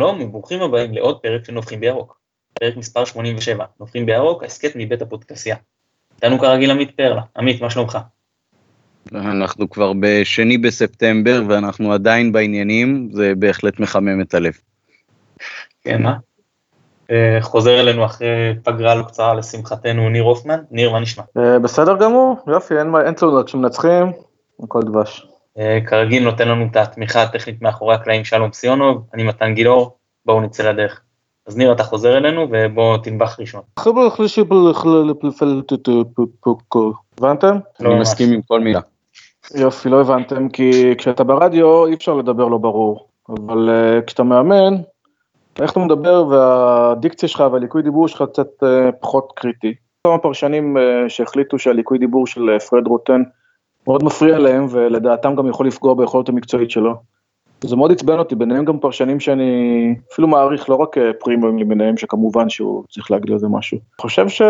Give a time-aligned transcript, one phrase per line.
[0.00, 2.18] שלום וברוכים הבאים לעוד פרק של נובחים בירוק.
[2.60, 5.56] פרק מספר 87, נובחים בירוק, הסכת מבית הפודקסייה.
[6.14, 7.22] איתנו כרגיל עמית פרלה.
[7.36, 7.98] עמית, מה שלומך?
[9.14, 14.52] אנחנו כבר בשני בספטמבר ואנחנו עדיין בעניינים, זה בהחלט מחמם את הלב.
[15.82, 16.16] כן, מה?
[17.10, 20.60] אה, חוזר אלינו אחרי פגרה לא קצרה לשמחתנו ניר הופמן.
[20.70, 21.24] ניר, מה נשמע?
[21.36, 24.12] אה, בסדר גמור, יופי, אין תלונות, כשמנצחים,
[24.62, 25.29] הכל דבש.
[25.60, 29.96] אה, כרגיל נותן לנו את התמיכה הטכנית מאחורי הקלעים שלום סיונוב, אני מתן גילאור,
[30.26, 31.00] בואו נצא לדרך.
[31.46, 33.60] אז ניר אתה חוזר אלינו ובוא תנבח ראשון.
[37.18, 37.58] הבנתם?
[37.80, 38.80] אני מסכים עם כל מילה.
[39.54, 44.74] יופי, לא הבנתם, כי כשאתה ברדיו אי אפשר לדבר לא ברור, אבל uh, כשאתה מאמן,
[45.60, 49.74] איך אתה מדבר והדיקציה שלך והליקוי דיבור שלך קצת uh, פחות קריטי.
[50.06, 53.22] כמה פרשנים uh, שהחליטו שהליקוי דיבור של פרד רוטן
[53.86, 56.94] מאוד מפריע להם ולדעתם גם יכול לפגוע ביכולת המקצועית שלו.
[57.64, 62.48] זה מאוד עצבן אותי, ביניהם גם פרשנים שאני אפילו מעריך, לא רק פרימיום למיניהם, שכמובן
[62.48, 63.76] שהוא צריך להגיד לזה משהו.
[63.78, 64.42] אני חושב ש...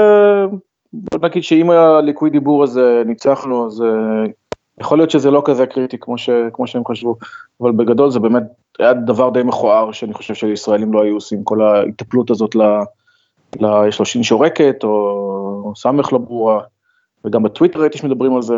[0.92, 3.84] בוא נגיד שאם הליקוי דיבור הזה ניצח לו, אז
[4.80, 7.16] יכול להיות שזה לא כזה קריטי כמו, ש, כמו שהם חשבו,
[7.60, 8.42] אבל בגדול זה באמת
[8.78, 12.62] היה דבר די מכוער שאני חושב שישראלים לא היו עושים כל ההיטפלות הזאת ל...
[13.60, 13.88] ל...
[13.88, 16.60] יש לו שין שורקת או סמך לא ברורה,
[17.24, 18.54] וגם בטוויטר ראיתי שמדברים על זה,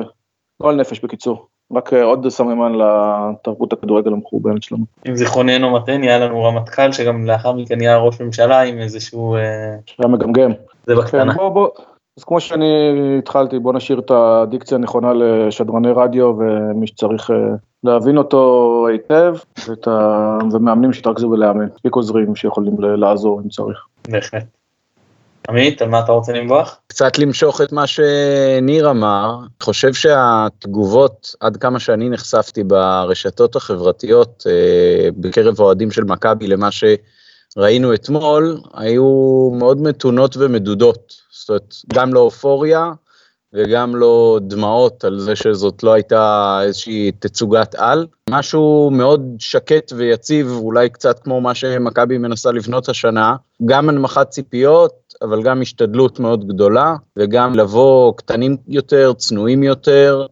[0.62, 1.46] לא על נפש בקיצור.
[1.72, 4.84] רק עוד סממן לתרבות הכדורגל המחורבנת שלנו.
[5.08, 9.36] אם זיכרוננו מתן, היה לנו רמטכ"ל שגם לאחר מכן נהיה ראש ממשלה עם איזשהו...
[9.36, 9.40] אה,
[9.86, 10.50] שהיה מגמגם.
[10.86, 11.32] זה בקטנה.
[11.32, 11.68] כן, בוא, בוא,
[12.18, 12.64] אז כמו שאני
[13.18, 17.36] התחלתי, בוא נשאיר את הדיקציה הנכונה לשדרני רדיו ומי שצריך אה,
[17.84, 19.34] להבין אותו היטב,
[19.68, 20.38] ואת ה...
[20.52, 23.86] ומאמנים שיתרכזו בלאמן, מספיק עוזרים שיכולים לעזור אם צריך.
[24.08, 24.61] בהחלט.
[25.48, 26.78] עמית, על מה אתה רוצה למבוח?
[26.86, 34.44] קצת למשוך את מה שניר אמר, אני חושב שהתגובות, עד כמה שאני נחשפתי ברשתות החברתיות,
[34.46, 41.12] אה, בקרב האוהדים של מכבי למה שראינו אתמול, היו מאוד מתונות ומדודות.
[41.32, 42.92] זאת אומרת, גם לא אופוריה
[43.54, 48.06] וגם לא דמעות על זה שזאת לא הייתה איזושהי תצוגת על.
[48.30, 53.36] משהו מאוד שקט ויציב, אולי קצת כמו מה שמכבי מנסה לבנות השנה,
[53.66, 54.92] גם הנמכת ציפיות,
[55.22, 60.26] אבל גם השתדלות מאוד גדולה, וגם לבוא קטנים יותר, צנועים יותר,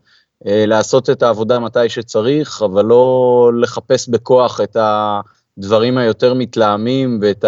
[0.47, 7.45] אה, לעשות את העבודה מתי שצריך, אבל לא לחפש בכוח את הדברים היותר מתלהמים ואת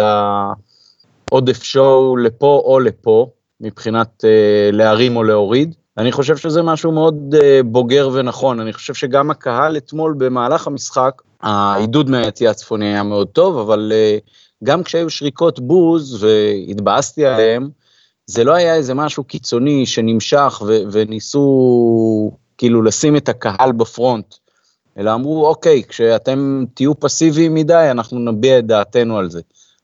[1.31, 3.27] העודף שואו לפה או לפה.
[3.63, 5.75] מבחינת אה, להרים או להוריד.
[5.97, 11.21] אני חושב שזה משהו מאוד אה, בוגר ונכון, אני חושב שגם הקהל אתמול במהלך המשחק,
[11.41, 14.17] העידוד מהיציאה הצפוני היה מאוד טוב, אבל אה,
[14.63, 17.69] גם כשהיו שריקות בוז והתבאסתי עליהם,
[18.25, 24.35] זה לא היה איזה משהו קיצוני שנמשך ו- וניסו כאילו לשים את הקהל בפרונט,
[24.97, 29.41] אלא אמרו, אוקיי, כשאתם תהיו פסיביים מדי, אנחנו נביע את דעתנו על זה.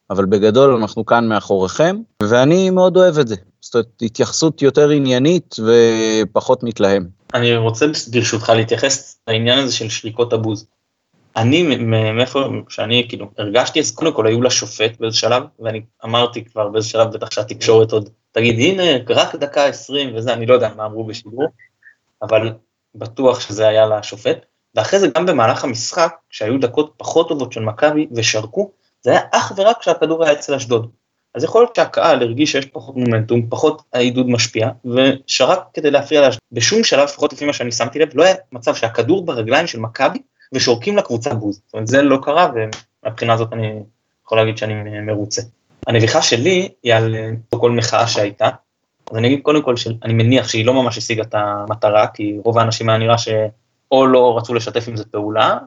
[0.09, 3.35] אבל בגדול אנחנו כאן מאחוריכם, ואני מאוד אוהב את זה.
[3.62, 7.07] זאת אומרת, התייחסות יותר עניינית ופחות מתלהם.
[7.34, 10.66] אני רוצה ברשותך להתייחס לעניין הזה של שריקות הבוז.
[11.39, 11.63] אני,
[12.13, 16.88] מאיפה שאני כאילו הרגשתי, אז קודם כל היו לשופט באיזה שלב, ואני אמרתי כבר באיזה
[16.88, 21.03] שלב, בטח שהתקשורת עוד תגיד, הנה, רק דקה עשרים וזה, אני לא יודע מה אמרו
[21.03, 21.47] בשידור,
[22.22, 22.53] אבל
[22.95, 24.45] בטוח שזה היה לשופט.
[24.75, 28.71] ואחרי זה גם במהלך המשחק, כשהיו דקות פחות טובות של מכבי ושרקו,
[29.01, 30.91] זה היה אך ורק כשהכדור היה אצל אשדוד.
[31.35, 36.41] אז יכול להיות שהקהל הרגיש שיש פחות מומנטום, פחות העידוד משפיע, ושרק כדי להפריע לאשדוד.
[36.51, 40.19] בשום שלב, לפחות לפי מה שאני שמתי לב, לא היה מצב שהכדור ברגליים של מכבי
[40.54, 41.62] ושורקים לקבוצה בוז.
[41.66, 42.52] זאת אומרת, זה לא קרה,
[43.06, 43.84] ומבחינה הזאת אני
[44.26, 45.42] יכול להגיד שאני מרוצה.
[45.88, 47.16] הנביכה שלי היא על
[47.50, 48.50] כל מחאה שהייתה,
[49.12, 52.58] אז אני אגיד קודם כל שאני מניח שהיא לא ממש השיגה את המטרה, כי רוב
[52.58, 55.58] האנשים היה נראה שאו לא רצו לשתף עם זה פעולה,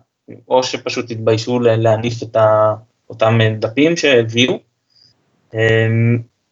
[0.49, 2.75] או שפשוט התביישו להניף את ה...
[3.11, 4.59] אותם דפים שהביאו.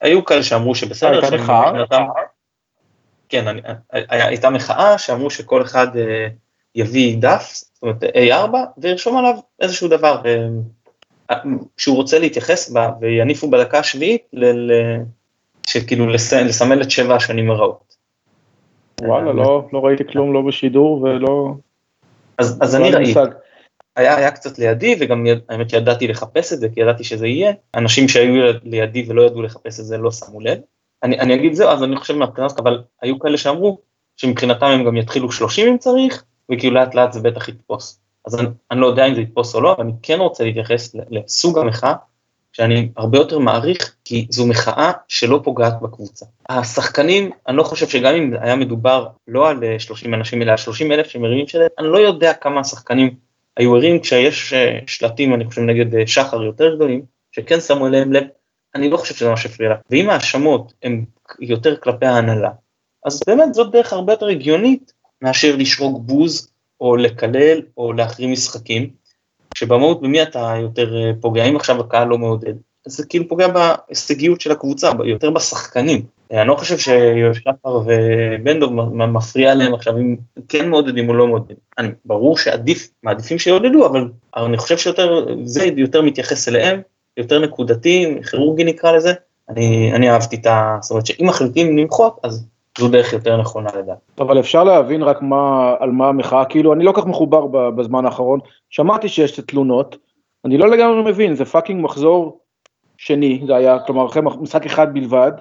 [0.00, 1.72] היו כאלה שאמרו שבסדר, הייתה מחאה?
[3.28, 3.56] כן,
[4.08, 6.28] הייתה מחאה שאמרו שכל אחד אה,
[6.74, 10.22] יביא דף, זאת אומרת A4, וירשום עליו איזשהו דבר
[11.30, 11.36] אה,
[11.76, 14.30] שהוא רוצה להתייחס בה, ויניפו בדקה השביעית,
[15.66, 17.96] שכאילו לסמל את שבע השנים הרעות.
[19.02, 21.54] וואלה, לא, לא ראיתי כלום, לא בשידור ולא...
[22.38, 23.20] אז אני ראיתי.
[23.96, 28.08] היה, היה קצת לידי וגם האמת שידעתי לחפש את זה כי ידעתי שזה יהיה, אנשים
[28.08, 30.58] שהיו לידי ולא ידעו לחפש את זה לא שמו לב.
[31.02, 33.78] אני, אני אגיד זהו, אז אני חושב מהבחינת, אבל היו כאלה שאמרו
[34.16, 38.00] שמבחינתם הם גם יתחילו 30 אם צריך, וכאילו לאט לאט זה בטח יתפוס.
[38.26, 40.94] אז אני, אני לא יודע אם זה יתפוס או לא, אבל אני כן רוצה להתייחס
[41.10, 41.94] לסוג המחאה,
[42.52, 46.26] שאני הרבה יותר מעריך, כי זו מחאה שלא פוגעת בקבוצה.
[46.48, 50.92] השחקנים, אני לא חושב שגם אם היה מדובר לא על 30 אנשים, אלא על 30
[50.92, 53.14] אלף שמרימים שלהם, אני לא יודע כמה השחקנים
[53.56, 54.54] היו ערים כשיש
[54.86, 57.02] שלטים, אני חושב, נגד שחר יותר גדולים,
[57.32, 58.24] שכן שמו אליהם לב,
[58.74, 59.76] אני לא חושב שזה מה שהפריע לה.
[59.90, 61.04] ואם ההאשמות הן
[61.40, 62.50] יותר כלפי ההנהלה,
[63.04, 66.50] אז באמת זאת דרך הרבה יותר הגיונית מאשר לשרוק בוז,
[66.80, 68.90] או לקלל, או להחרים משחקים,
[69.54, 72.54] שבמהות במי אתה יותר אה, פוגע, אם עכשיו הקהל לא מעודד,
[72.86, 76.02] אז זה כאילו פוגע בהישגיות של הקבוצה, יותר בשחקנים.
[76.32, 80.16] אני לא חושב ששחר ובנדוב מפריע להם עכשיו אם
[80.48, 81.56] כן מעודדים או לא מעודדים.
[81.78, 86.80] אני, ברור שעדיף, מעדיפים שיעודדו, אבל אני חושב שיותר, זה יותר מתייחס אליהם,
[87.16, 89.12] יותר נקודתי, כירורגי נקרא לזה.
[89.48, 90.78] אני, אני אהבתי את ה...
[90.80, 92.46] זאת אומרת שאם מחליטים למחות, אז
[92.78, 93.98] זו דרך יותר נכונה לדעתי.
[94.18, 98.40] אבל אפשר להבין רק מה, על מה המחאה, כאילו אני לא כך מחובר בזמן האחרון,
[98.70, 99.96] שמעתי שיש תלונות,
[100.44, 102.40] אני לא לגמרי מבין, זה fucking מחזור
[102.96, 105.32] שני, זה היה, כלומר אחרי משחק אחד בלבד,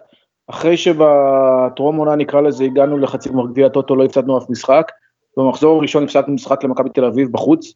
[0.48, 4.92] אחרי שבטרום עונה נקרא לזה הגענו לחצי גמר גביע הטוטו לא הפסדנו אף משחק,
[5.38, 7.74] במחזור הראשון הפסדנו משחק למכבי תל אביב בחוץ,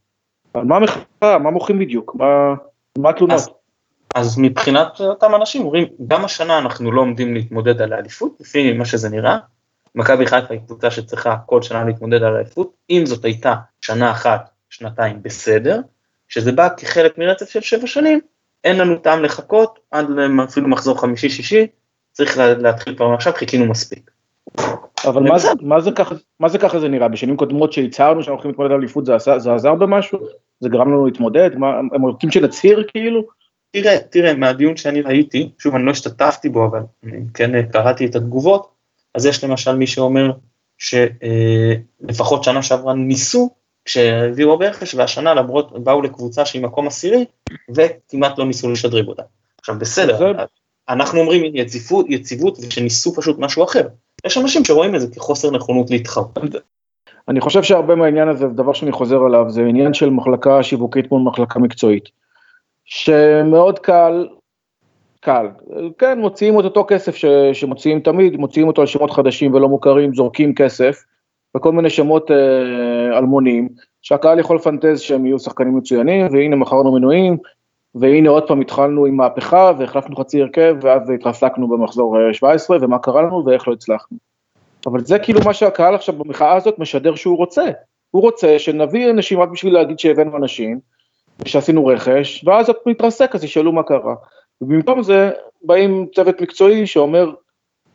[0.53, 2.53] על מה המחאה, מה מוחים בדיוק, מה,
[2.97, 3.35] מה התלונות?
[3.35, 3.49] אז,
[4.13, 8.86] אז מבחינת אותם אנשים אומרים, גם השנה אנחנו לא עומדים להתמודד על האליפות, לפי מה
[8.86, 9.38] שזה נראה,
[9.95, 14.50] מכבי חיפה היא קבוצה שצריכה כל שנה להתמודד על האליפות, אם זאת הייתה שנה אחת,
[14.69, 15.81] שנתיים בסדר,
[16.27, 18.19] שזה בא כחלק מרצף של שבע שנים,
[18.63, 20.06] אין לנו טעם לחכות עד
[20.44, 21.68] אפילו מחזור חמישי-שישי,
[22.12, 24.12] צריך להתחיל כבר עכשיו, חיכינו מספיק.
[25.06, 27.07] אבל מה זה, מה, זה ככה, מה זה ככה זה נראה?
[27.07, 30.19] בשנים קודמות שהצהרנו שאנחנו הולכים להתמודד על אליפות זה, זה עזר במשהו?
[30.59, 31.56] זה גרם לנו להתמודד?
[31.56, 33.24] מה, הם רוצים שנצהיר כאילו?
[33.75, 36.79] תראה, תראה, מהדיון שאני ראיתי, שוב אני לא השתתפתי בו, אבל
[37.33, 38.67] כן קראתי את התגובות,
[39.15, 40.31] אז יש למשל מי שאומר
[40.77, 43.49] שלפחות שנה שעברה ניסו
[43.85, 47.25] כשהביאו הרבה רכש, והשנה למרות באו לקבוצה שהיא מקום עשירי,
[47.75, 49.23] וכמעט לא ניסו לשדרג אותה.
[49.59, 50.31] עכשיו בסדר,
[50.89, 53.87] אנחנו אומרים יציבות, יציבות ושניסו פשוט משהו אחר.
[54.25, 56.37] יש אנשים שרואים את זה כחוסר נכונות להתחרות.
[57.27, 61.21] אני חושב שהרבה מהעניין הזה, דבר שאני חוזר עליו, זה עניין של מחלקה שיווקית מול
[61.21, 62.22] מחלקה מקצועית.
[62.95, 64.28] שמאוד קל,
[65.19, 65.48] קל,
[65.98, 70.13] כן, מוציאים את אותו כסף ש, שמוציאים תמיד, מוציאים אותו על שמות חדשים ולא מוכרים,
[70.13, 71.04] זורקים כסף,
[71.57, 73.69] וכל מיני שמות אה, אלמונים,
[74.01, 77.38] שהקהל יכול לפנטז שהם יהיו שחקנים מצוינים, והנה מכרנו מנויים,
[77.95, 83.22] והנה עוד פעם התחלנו עם מהפכה והחלפנו חצי הרכב ואז התרסקנו במחזור 17 ומה קרה
[83.22, 84.18] לנו ואיך לא הצלחנו.
[84.86, 87.63] אבל זה כאילו מה שהקהל עכשיו במחאה הזאת משדר שהוא רוצה.
[88.12, 90.80] הוא רוצה שנביא אנשים רק בשביל להגיד שהבאנו אנשים,
[91.39, 94.15] ושעשינו רכש, ואז את מתרסק אז ישאלו מה קרה.
[94.62, 95.31] ובמקום זה
[95.63, 97.31] באים צוות מקצועי שאומר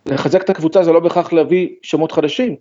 [0.07, 2.57] לחזק את הקבוצה זה לא בהכרח להביא שמות חדשים,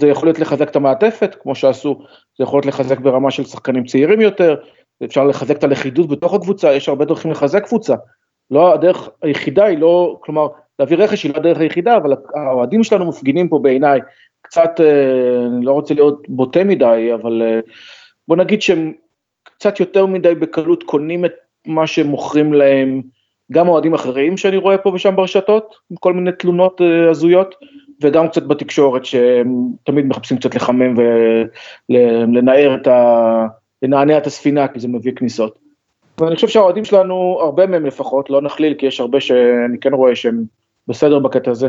[0.00, 1.98] זה יכול להיות לחזק את המעטפת כמו שעשו,
[2.38, 4.56] זה יכול להיות לחזק ברמה של שחקנים צעירים יותר,
[5.04, 7.94] אפשר לחזק את הלכידות בתוך הקבוצה, יש הרבה דרכים לחזק קבוצה.
[8.50, 10.48] לא הדרך היחידה היא לא, כלומר,
[10.78, 14.00] להביא רכש היא לא הדרך היחידה, אבל האוהדים שלנו מפגינים פה בעיניי
[14.42, 17.60] קצת, אה, אני לא רוצה להיות בוטה מדי, אבל אה,
[18.28, 18.92] בוא נגיד שהם
[19.62, 21.32] קצת יותר מדי בקלות קונים את
[21.66, 23.02] מה שמוכרים להם,
[23.52, 27.54] גם אוהדים אחרים שאני רואה פה ושם ברשתות, עם כל מיני תלונות אה, הזויות,
[28.02, 30.94] וגם קצת בתקשורת שהם תמיד מחפשים קצת לחמם
[31.88, 33.46] ולנער את ה...
[33.82, 35.58] לנענע את הספינה כי זה מביא כניסות.
[36.20, 40.16] ואני חושב שהאוהדים שלנו, הרבה מהם לפחות, לא נכליל כי יש הרבה שאני כן רואה
[40.16, 40.44] שהם
[40.88, 41.68] בסדר בקטע הזה,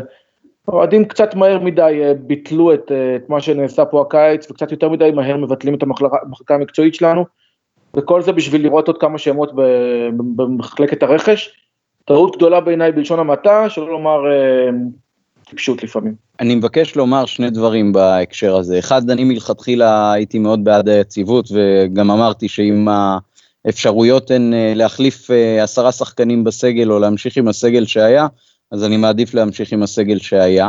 [0.68, 4.88] האוהדים קצת מהר מדי אה, ביטלו את, אה, את מה שנעשה פה הקיץ וקצת יותר
[4.88, 7.43] מדי מהר מבטלים את המחלקה המקצועית שלנו
[7.96, 9.50] וכל זה בשביל לראות עוד כמה שמות
[10.36, 11.50] במחלקת הרכש.
[12.04, 14.70] טעות גדולה בעיניי בלשון המעטה, שלא לומר אה,
[15.44, 16.14] טיפשות לפעמים.
[16.40, 18.78] אני מבקש לומר שני דברים בהקשר הזה.
[18.78, 22.88] אחד, אני מלכתחילה הייתי מאוד בעד היציבות, וגם אמרתי שאם
[23.64, 28.26] האפשרויות הן אה, להחליף אה, עשרה שחקנים בסגל או להמשיך עם הסגל שהיה,
[28.70, 30.68] אז אני מעדיף להמשיך עם הסגל שהיה.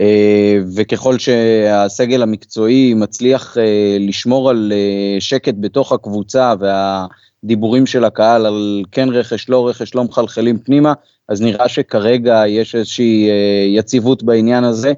[0.00, 3.56] אה, וככל שהסגל המקצועי מצליח
[4.00, 4.72] לשמור על
[5.20, 10.92] שקט בתוך הקבוצה והדיבורים של הקהל על כן רכש, לא רכש, לא מחלחלים פנימה,
[11.30, 14.92] אז נראה שכרגע יש איזושהי אה, יציבות בעניין הזה,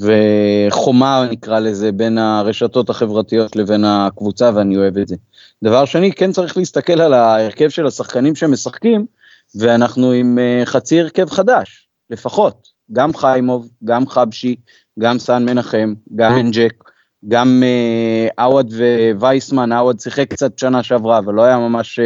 [0.00, 5.16] וחומה נקרא לזה בין הרשתות החברתיות לבין הקבוצה ואני אוהב את זה.
[5.64, 9.06] דבר שני, כן צריך להסתכל על ההרכב של השחקנים שמשחקים,
[9.54, 12.68] ואנחנו עם אה, חצי הרכב חדש, לפחות.
[12.92, 14.56] גם חיימוב, גם חבשי,
[14.98, 16.84] גם סאן מנחם, גם מנג'ק,
[17.28, 18.72] גם אה, עווד
[19.14, 22.00] ווייסמן, עווד שיחק קצת שנה שעברה, אבל לא היה ממש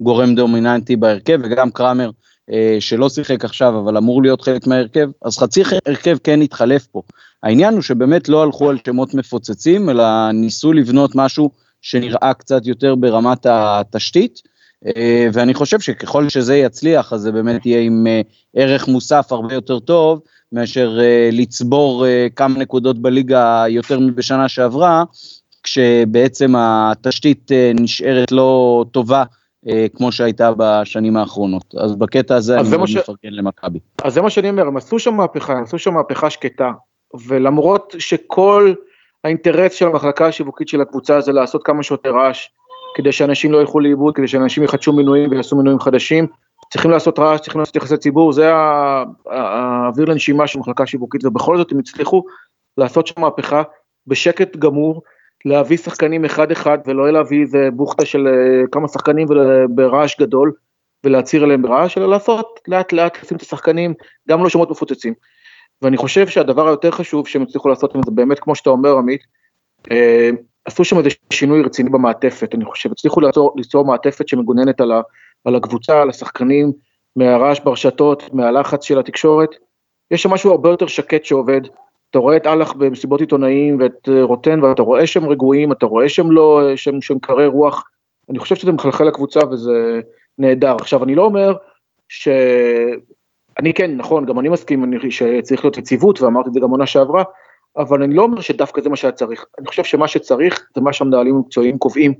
[0.00, 2.10] גורם דומיננטי בהרכב, וגם קראמר
[2.52, 7.02] אה, שלא שיחק עכשיו אבל אמור להיות חלק מההרכב, אז חצי הרכב כן התחלף פה.
[7.42, 11.50] העניין הוא שבאמת לא הלכו על שמות מפוצצים, אלא ניסו לבנות משהו
[11.82, 14.50] שנראה קצת יותר ברמת התשתית, אה,
[15.32, 18.20] ואני חושב שככל שזה יצליח, אז זה באמת יהיה עם אה,
[18.56, 20.20] ערך מוסף הרבה יותר טוב,
[20.52, 20.98] מאשר
[21.32, 22.06] לצבור
[22.36, 25.04] כמה נקודות בליגה יותר מבשנה שעברה,
[25.62, 29.24] כשבעצם התשתית נשארת לא טובה
[29.96, 31.74] כמו שהייתה בשנים האחרונות.
[31.78, 32.96] אז בקטע הזה אני מאוד ש...
[32.96, 33.78] מפרגן למכבי.
[34.04, 36.70] אז זה מה שאני אומר, הם עשו שם מהפכה, הם עשו שם מהפכה שקטה,
[37.26, 38.74] ולמרות שכל
[39.24, 42.48] האינטרס של המחלקה השיווקית של הקבוצה זה לעשות כמה שיותר רעש,
[42.94, 46.26] כדי שאנשים לא ילכו לאיבוד, כדי שאנשים יחדשו מינויים ויעשו מינויים חדשים,
[46.72, 48.50] צריכים לעשות רעש, צריכים לעשות יחסי ציבור, זה
[49.26, 52.24] האוויר לנשימה של מחלקה שיווקית, ובכל זאת הם הצליחו
[52.78, 53.62] לעשות שם מהפכה
[54.06, 55.02] בשקט גמור,
[55.44, 59.28] להביא שחקנים אחד אחד ולא להביא איזה בוכטה של אה, כמה שחקנים
[59.70, 60.52] ברעש גדול
[61.04, 63.94] ולהצהיר עליהם ברעש, אלא לעשות לאט לאט לשים את השחקנים
[64.28, 65.14] גם לא שמות מפוצצים.
[65.82, 69.20] ואני חושב שהדבר היותר חשוב שהם הצליחו לעשות עם זה באמת כמו שאתה אומר עמית,
[69.90, 70.30] אה,
[70.70, 75.00] עשו שם איזה שינוי רציני במעטפת, אני חושב, הצליחו ליצור, ליצור מעטפת שמגוננת על, ה,
[75.44, 76.72] על הקבוצה, על השחקנים,
[77.16, 79.50] מהרעש ברשתות, מהלחץ של התקשורת,
[80.10, 81.60] יש שם משהו הרבה יותר שקט שעובד,
[82.10, 86.08] אתה רואה את אהלך במסיבות עיתונאים ואת אה, רוטן ואתה רואה שהם רגועים, אתה רואה
[86.08, 87.84] שהם לא, שהם, שהם קרי רוח,
[88.30, 90.00] אני חושב שזה מחלחל לקבוצה וזה
[90.38, 90.76] נהדר.
[90.80, 91.54] עכשיו אני לא אומר
[92.08, 92.28] ש...
[93.58, 96.86] אני כן, נכון, גם אני מסכים אני, שצריך להיות יציבות ואמרתי את זה גם עונה
[96.86, 97.22] שעברה,
[97.76, 100.92] אבל אני לא אומר שדווקא זה מה שהיה צריך, אני חושב שמה שצריך זה מה
[100.92, 102.14] שהמנהלים המקצועיים קובעים.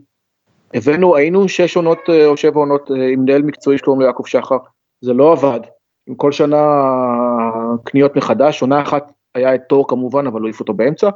[0.75, 4.27] הבאנו, היינו שש עונות אה, או שבע עונות אה, עם מנהל מקצועי שקוראים לו יעקב
[4.27, 4.57] שחר,
[5.01, 5.61] זה לא עבד.
[6.07, 6.67] עם כל שנה
[7.85, 11.11] קניות מחדש, עונה אחת היה את תור כמובן, אבל לא העיף אותו באמצע.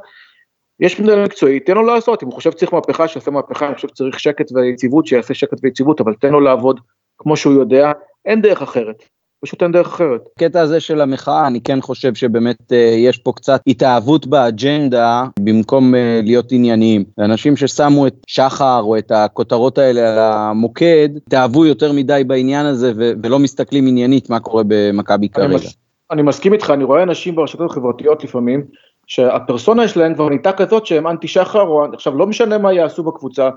[0.79, 3.87] יש מנהל מקצועי, תן לו לעשות, אם הוא חושב שצריך מהפכה, שיעשה מהפכה, אני חושב
[3.87, 6.79] שצריך שקט ויציבות, שיעשה שקט ויציבות, אבל תן לו לעבוד
[7.17, 7.91] כמו שהוא יודע,
[8.25, 9.03] אין דרך אחרת.
[9.45, 10.21] פשוט אין דרך אחרת.
[10.37, 15.93] הקטע הזה של המחאה, אני כן חושב שבאמת uh, יש פה קצת התאהבות באג'נדה במקום
[15.93, 17.03] uh, להיות ענייניים.
[17.19, 22.93] אנשים ששמו את שחר או את הכותרות האלה על המוקד, התאהבו יותר מדי בעניין הזה
[22.97, 25.55] ו- ולא מסתכלים עניינית מה קורה במכבי כרגע.
[25.55, 25.77] מס-
[26.11, 28.63] אני מסכים איתך, אני רואה אנשים ברשתות החברתיות לפעמים,
[29.07, 33.49] שהפרסונה שלהם כבר נהייתה כזאת שהם אנטי שחר, או עכשיו לא משנה מה יעשו בקבוצה,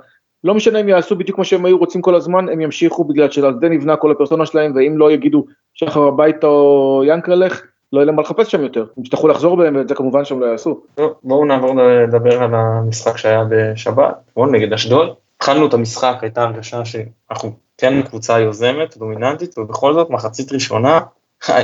[0.44, 3.54] לא משנה אם יעשו בדיוק מה שהם היו רוצים כל הזמן, הם ימשיכו בגלל שעל
[3.60, 8.16] זה נבנה כל הפרסונה שלהם, ואם לא יגידו שחר הביתה או ינקרלך, לא יהיה להם
[8.16, 8.86] מה לחפש שם יותר.
[8.96, 10.80] הם יצטרכו לחזור בהם, ואת זה כמובן שהם לא יעשו.
[11.22, 14.54] בואו נעבור לדבר על המשחק שהיה בשבת, נכון?
[14.54, 15.14] נגד אשדוד.
[15.36, 21.00] התחלנו את המשחק, הייתה הרגשה שאנחנו כן קבוצה יוזמת, דומיננטית, ובכל זאת מחצית ראשונה,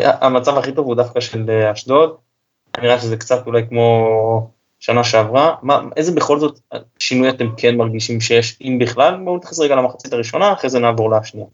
[0.04, 2.14] המצב הכי טוב הוא דווקא של אשדוד.
[2.82, 4.50] נראה שזה קצת אולי כמו
[4.84, 6.60] שנה שעברה, מה, איזה בכל זאת
[6.98, 9.16] שינוי אתם כן מרגישים שיש, אם בכלל?
[9.24, 11.46] בואו נתייחס רגע למחצית הראשונה, אחרי זה נעבור לשנייה.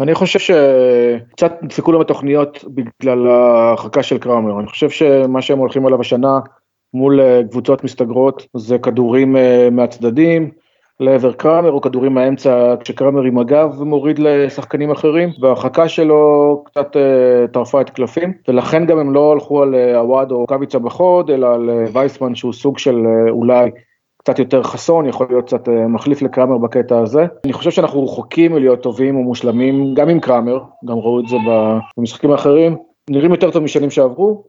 [0.00, 5.86] אני חושב שקצת נדפקו להם התוכניות בגלל ההרחקה של קראמר, אני חושב שמה שהם הולכים
[5.86, 6.40] עליו השנה
[6.94, 7.20] מול
[7.50, 10.50] קבוצות מסתגרות זה כדורים אה, מהצדדים,
[11.00, 17.52] לעבר קראמר או כדורים מהאמצע כשקראמר עם הגב מוריד לשחקנים אחרים וההרחקה שלו קצת uh,
[17.52, 21.54] טרפה את קלפים ולכן גם הם לא הלכו על uh, עווד או קוויצה בחוד אלא
[21.54, 22.96] על uh, וייסמן שהוא סוג של
[23.30, 23.70] אולי
[24.22, 27.26] קצת יותר חסון יכול להיות קצת מחליף לקראמר בקטע הזה.
[27.44, 31.36] אני חושב שאנחנו רחוקים מלהיות טובים ומושלמים גם עם קראמר גם ראו את זה
[31.98, 32.76] במשחקים האחרים
[33.10, 34.44] נראים יותר טוב משנים שעברו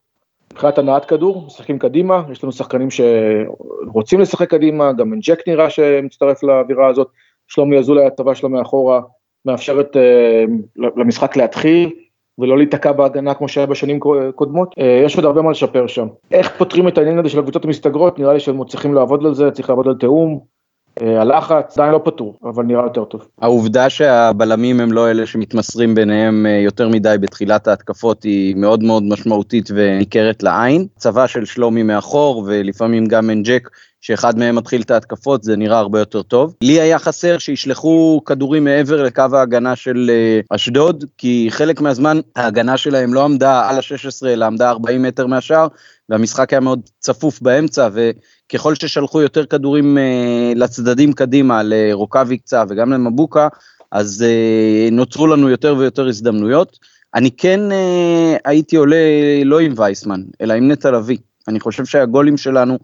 [0.55, 6.43] מבחינת הנעת כדור, משחקים קדימה, יש לנו שחקנים שרוצים לשחק קדימה, גם ג'ק נראה שמצטרף
[6.43, 7.07] לאווירה הזאת,
[7.47, 9.01] שלומי אזולאי הטבה שלו מאחורה
[9.45, 11.91] מאפשרת uh, למשחק להתחיל
[12.37, 13.99] ולא להיתקע בהגנה כמו שהיה בשנים
[14.35, 16.07] קודמות, uh, יש עוד הרבה מה לשפר שם.
[16.31, 19.51] איך פותרים את העניין הזה של הקבוצות המסתגרות, נראה לי שהם צריכים לעבוד על זה,
[19.51, 20.54] צריך לעבוד על תיאום, אה,
[21.01, 23.27] הלחץ עדיין לא פתור, אבל נראה יותר טוב.
[23.41, 29.03] העובדה שהבלמים הם לא אלה שמתמסרים ביניהם אה, יותר מדי בתחילת ההתקפות היא מאוד מאוד
[29.03, 30.87] משמעותית וניכרת לעין.
[30.97, 33.69] צבא של שלומי מאחור ולפעמים גם אנג'ק
[34.01, 36.53] שאחד מהם מתחיל את ההתקפות זה נראה הרבה יותר טוב.
[36.61, 42.77] לי היה חסר שישלחו כדורים מעבר לקו ההגנה של אה, אשדוד כי חלק מהזמן ההגנה
[42.77, 45.67] שלהם לא עמדה על ה-16 אלא עמדה 40 מטר מהשאר
[46.09, 53.47] והמשחק היה מאוד צפוף באמצע וככל ששלחו יותר כדורים אה, לצדדים קדימה לרוקאביקצה וגם למבוקה
[53.91, 56.79] אז אה, נוצרו לנו יותר ויותר הזדמנויות.
[57.15, 58.97] אני כן אה, הייתי עולה
[59.45, 61.17] לא עם וייסמן אלא עם נטע לביא.
[61.47, 62.77] אני חושב שהגולים שלנו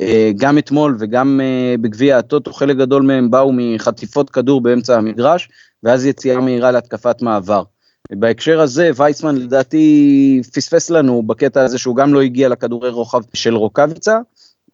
[0.00, 5.48] אה, גם אתמול וגם אה, בגביע הטוטו חלק גדול מהם באו מחטיפות כדור באמצע המגרש
[5.82, 7.62] ואז יציאה מהירה להתקפת מעבר.
[8.12, 13.54] בהקשר הזה וייסמן לדעתי פספס לנו בקטע הזה שהוא גם לא הגיע לכדורי רוחב של
[13.54, 14.18] רוקאביצה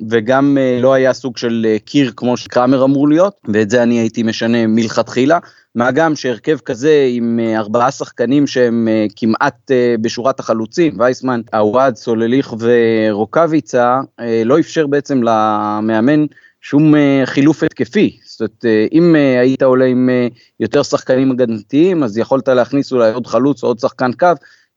[0.09, 3.99] וגם uh, לא היה סוג של uh, קיר כמו שקראמר אמור להיות ואת זה אני
[3.99, 5.39] הייתי משנה מלכתחילה.
[5.75, 12.55] מה גם שהרכב כזה עם uh, ארבעה שחקנים שהם כמעט בשורת החלוצים וייסמן, עווד, סולליך
[12.59, 14.01] ורוקאביצה
[14.45, 16.27] לא אפשר בעצם למאמן
[16.61, 20.27] שום חילוף התקפי זאת אומרת, אה, אם אה, היית עולה עם אה,
[20.61, 24.29] יותר שחקנים הגנתיים, אז יכולת להכניס אולי עוד חלוץ או עוד שחקן קו,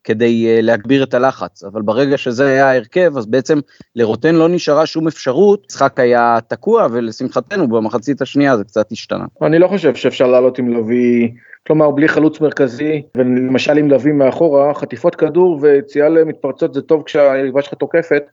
[0.04, 3.60] כדי להגביר את הלחץ, אבל ברגע שזה היה ההרכב, אז בעצם
[3.96, 9.26] לרוטן לא נשארה שום אפשרות, המשחק היה תקוע, ולשמחתנו במחצית השנייה זה קצת השתנה.
[9.42, 11.30] אני לא חושב שאפשר לעלות עם לביא,
[11.68, 17.62] כלומר בלי חלוץ מרכזי, ולמשל עם לביא מאחורה, חטיפות כדור ויציאה למתפרצות זה טוב כשהיריבה
[17.62, 18.24] שלך תוקפת,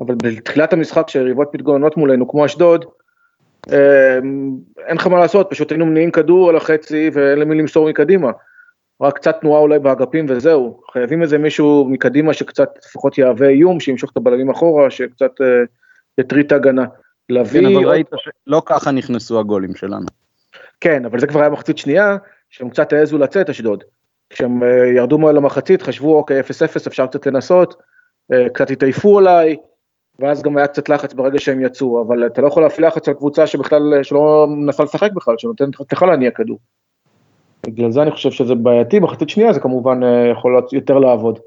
[0.00, 2.84] אבל בתחילת המשחק כשהיריבות מתגוננות מולנו כמו אשדוד,
[4.86, 8.30] אין לך מה לעשות, פשוט היינו מניעים כדור על החצי ואין למי למסור מקדימה.
[9.00, 14.10] רק קצת תנועה אולי באגפים וזהו, חייבים איזה מישהו מקדימה שקצת לפחות יהווה איום, שימשוך
[14.12, 15.46] את הבלמים אחורה, שקצת אה,
[16.18, 16.84] יטריד את ההגנה.
[17.28, 17.60] להביא...
[17.60, 20.06] כן, אבל ראית שלא ככה נכנסו הגולים שלנו.
[20.80, 22.16] כן, אבל זה כבר היה מחצית שנייה,
[22.50, 23.84] שהם קצת העזו לצאת אשדוד.
[24.30, 26.44] כשהם אה, ירדו מעל המחצית, חשבו אוקיי 0-0
[26.86, 27.82] אפשר קצת לנסות,
[28.32, 29.56] אה, קצת התעייפו אולי,
[30.18, 33.14] ואז גם היה קצת לחץ ברגע שהם יצאו, אבל אתה לא יכול להפעיל לחץ על
[33.14, 36.58] קבוצה שבכלל, שלא מנסה לשחק בכלל, שנותנת לך להניע כדור.
[37.66, 41.38] בגלל זה אני חושב שזה בעייתי, מחצית שנייה זה כמובן אה, יכול יותר לעבוד.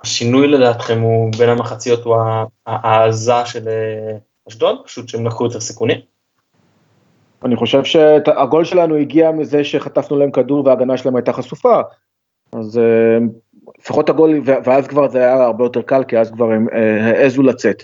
[0.00, 2.16] השינוי לדעתכם הוא בין המחציות הוא
[2.66, 4.16] העזה של אה,
[4.48, 6.00] אשדוד, פשוט שהם לקחו יותר סיכונים?
[7.44, 11.80] אני חושב שהגול שלנו הגיע מזה שחטפנו להם כדור וההגנה שלהם הייתה חשופה.
[12.52, 13.18] אז אה,
[13.80, 16.66] לפחות הגול, ואז כבר זה היה הרבה יותר קל, כי אז כבר הם
[17.02, 17.82] העזו לצאת.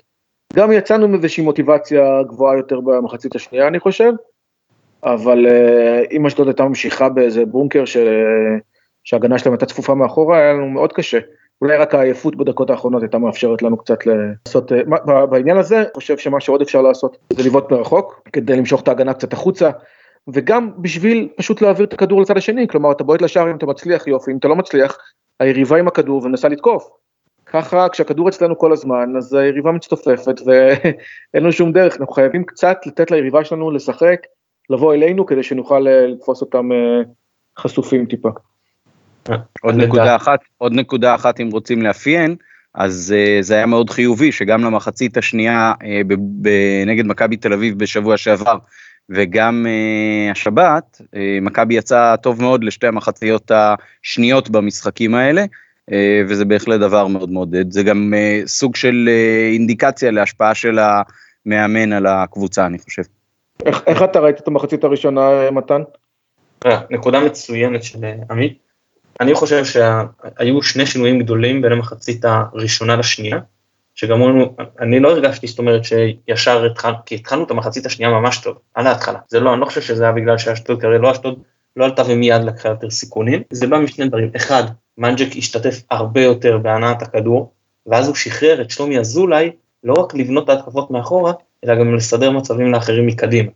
[0.54, 4.12] גם יצאנו מאיזושהי מוטיבציה גבוהה יותר במחצית השנייה, אני חושב.
[5.04, 7.96] אבל אה, אם אשדוד הייתה ממשיכה באיזה בונקר ש...
[9.04, 11.18] שההגנה שלהם הייתה צפופה מאחורה, היה לנו מאוד קשה.
[11.62, 16.18] אולי רק העייפות בדקות האחרונות הייתה מאפשרת לנו קצת לעשות, אה, בעניין הזה, אני חושב
[16.18, 19.70] שמה שעוד אפשר לעשות זה לבעוט מרחוק, כדי למשוך את ההגנה קצת החוצה,
[20.28, 24.06] וגם בשביל פשוט להעביר את הכדור לצד השני, כלומר אתה בועט לשער אם אתה מצליח
[24.06, 24.98] יופי, אם אתה לא מצליח,
[25.40, 26.88] היריבה עם הכדור ומנסה לתקוף.
[27.46, 30.94] ככה כשהכדור אצלנו כל הזמן, אז היריבה מצטופפת ואין
[31.42, 34.20] לנו שום דרך, אנחנו חייבים קצת לתת ליריבה שלנו לשחק,
[34.70, 37.02] לבוא אלינו כדי שנוכל אה, לתפוס אותם אה,
[37.58, 38.30] חשופים טיפה.
[39.62, 42.36] עוד נקודה אחת, עוד נקודה אחת אם רוצים לאפיין,
[42.74, 45.72] אז uh, זה היה מאוד חיובי שגם למחצית השנייה
[46.86, 48.58] נגד מכבי תל אביב בשבוע שעבר
[49.10, 55.94] וגם uh, השבת, uh, מכבי יצא טוב מאוד לשתי המחציות השניות במשחקים האלה, uh,
[56.28, 57.70] וזה בהחלט דבר מאוד מעודד.
[57.70, 63.02] זה גם uh, סוג של uh, אינדיקציה להשפעה של המאמן על הקבוצה, אני חושב.
[63.66, 65.82] איך, איך אתה ראית את המחצית הראשונה, מתן?
[66.66, 68.58] אה, נקודה מצוינת של אה, עמית.
[69.20, 73.38] אני חושב שהיו שני שינויים גדולים בין המחצית הראשונה לשנייה,
[73.96, 74.48] שגם הוא,
[74.80, 78.86] אני לא הרגשתי, זאת אומרת שישר התחלנו, כי התחלנו את המחצית השנייה ממש טוב, על
[78.86, 79.18] ההתחלה.
[79.28, 81.42] זה לא, אני לא חושב שזה היה בגלל שאשדוד, כי הרי לא אשדוד
[81.76, 84.30] לא עלתה ומיד לקחה יותר סיכונים, זה בא משני דברים.
[84.36, 84.62] אחד,
[84.98, 87.52] מנג'ק השתתף הרבה יותר בהנעת הכדור,
[87.86, 89.50] ואז הוא שחרר את שלומי אזולאי
[89.84, 91.32] לא רק לבנות את ההתקפות מאחורה,
[91.64, 93.50] אלא גם לסדר מצבים לאחרים מקדימה.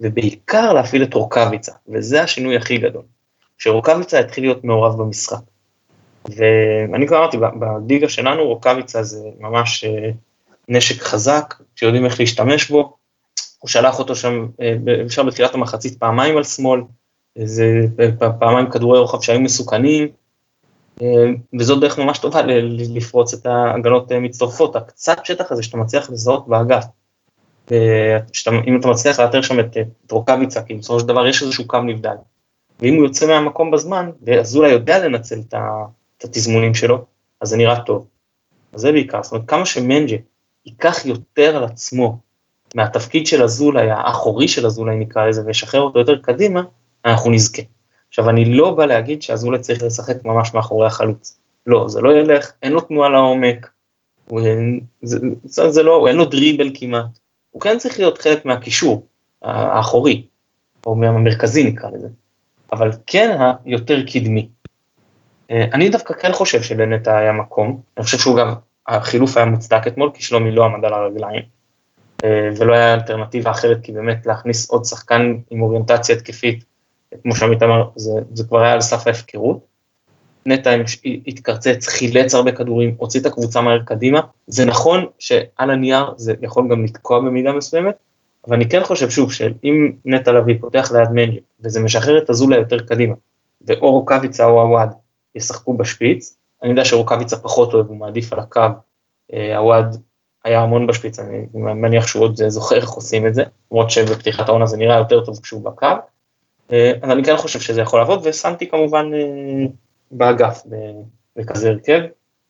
[0.00, 3.02] ובעיקר להפעיל את רוקאביצה, וזה השינוי הכי גדול.
[3.58, 5.49] שרוקאביצה יתחיל להיות מעורב במשחק.
[6.36, 10.10] ואני כבר אמרתי, בליגה שלנו רוקאביצה זה ממש אה,
[10.68, 12.96] נשק חזק, שיודעים איך להשתמש בו.
[13.58, 14.46] הוא שלח אותו שם,
[15.06, 16.80] אפשר אה, בתחילת המחצית פעמיים על שמאל,
[17.44, 17.84] זה
[18.38, 20.08] פעמיים כדורי רוחב שהיו מסוכנים,
[21.02, 21.06] אה,
[21.58, 22.40] וזאת דרך ממש טובה
[22.94, 26.84] לפרוץ את ההגנות מצטרפות, הקצת שטח הזה שאתה מצליח לזהות באגף.
[28.66, 31.80] אם אתה מצליח לאתר שם את, את רוקאביצה, כי בסופו של דבר יש איזשהו קו
[31.80, 32.14] נבדל,
[32.80, 35.54] ואם הוא יוצא מהמקום בזמן, ואזולאי יודע לנצל את,
[36.20, 37.04] את התזמונים שלו,
[37.40, 38.06] אז זה נראה טוב.
[38.72, 40.16] אז זה בעיקר, זאת אומרת, כמה שמנג'ה
[40.66, 42.18] ייקח יותר על עצמו
[42.74, 46.62] מהתפקיד של אזולאי, האחורי של אזולאי נקרא לזה, וישחרר אותו יותר קדימה,
[47.04, 47.62] אנחנו נזכה.
[48.08, 51.38] עכשיו, אני לא בא להגיד שאזולאי צריך לשחק ממש מאחורי החלוץ.
[51.66, 53.70] לא, זה לא ילך, אין לו תנועה לעומק,
[55.02, 57.18] זה, זה, זה לא, אין לו דריבל כמעט.
[57.50, 59.06] הוא כן צריך להיות חלק מהקישור
[59.42, 60.26] האחורי,
[60.86, 62.08] או מהמרכזי נקרא לזה,
[62.72, 64.48] אבל כן היותר קדמי.
[65.50, 68.54] אה, אני דווקא כן חושב שלנטע היה מקום, אני חושב שהוא גם,
[68.88, 71.42] החילוף היה מוצדק אתמול, כי שלומי לא עמד על הרגליים,
[72.24, 76.64] אה, ולא היה אלטרנטיבה אחרת, כי באמת להכניס עוד שחקן עם אוריינטציה התקפית,
[77.22, 79.70] כמו שעמית אמר, זה, זה כבר היה על סף ההפקרות.
[80.46, 80.70] נטע
[81.26, 84.20] התקרצץ, חילץ הרבה כדורים, הוציא את הקבוצה מהר קדימה.
[84.46, 87.94] זה נכון שעל הנייר זה יכול גם לתקוע במידה מסוימת,
[88.46, 92.56] אבל אני כן חושב שוב שאם נטע לביא פותח ליד מנג'י וזה משחרר את אזולה
[92.56, 93.14] יותר קדימה,
[93.66, 94.88] ואו רוקאביצה או עווד
[95.34, 98.60] ישחקו בשפיץ, אני יודע שרוקאביצה פחות אוהב, הוא מעדיף על הקו,
[99.32, 99.96] אה, עווד
[100.44, 104.66] היה המון בשפיץ, אני מניח שהוא עוד זוכר איך עושים את זה, למרות שבפתיחת העונה
[104.66, 105.86] זה נראה יותר טוב כשהוא בקו,
[106.72, 109.66] אה, אז אני כן חושב שזה יכול לעבוד, ושמתי כמובן אה,
[110.10, 110.62] באגף
[111.36, 112.00] בכזה הרכב.